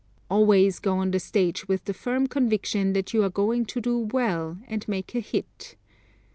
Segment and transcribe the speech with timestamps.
[0.31, 3.99] Always go on the stage with the firm conviction that you are going to do
[3.99, 5.75] well and make a hit.